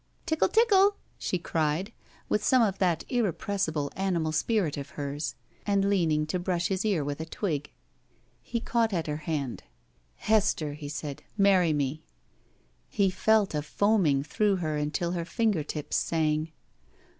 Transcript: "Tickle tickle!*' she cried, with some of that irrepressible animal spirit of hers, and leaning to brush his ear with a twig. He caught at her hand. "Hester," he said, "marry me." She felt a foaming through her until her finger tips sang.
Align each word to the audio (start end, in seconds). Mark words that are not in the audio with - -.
"Tickle 0.25 0.47
tickle!*' 0.49 0.95
she 1.19 1.37
cried, 1.37 1.93
with 2.27 2.43
some 2.43 2.63
of 2.63 2.79
that 2.79 3.03
irrepressible 3.07 3.91
animal 3.95 4.31
spirit 4.31 4.75
of 4.75 4.89
hers, 4.97 5.35
and 5.63 5.87
leaning 5.87 6.25
to 6.25 6.39
brush 6.39 6.69
his 6.69 6.83
ear 6.83 7.03
with 7.03 7.21
a 7.21 7.25
twig. 7.25 7.71
He 8.41 8.59
caught 8.59 8.93
at 8.93 9.05
her 9.05 9.17
hand. 9.17 9.61
"Hester," 10.15 10.73
he 10.73 10.89
said, 10.89 11.21
"marry 11.37 11.71
me." 11.71 12.01
She 12.91 13.11
felt 13.11 13.53
a 13.53 13.61
foaming 13.61 14.23
through 14.23 14.55
her 14.55 14.75
until 14.75 15.11
her 15.11 15.23
finger 15.23 15.61
tips 15.61 15.97
sang. 15.97 16.51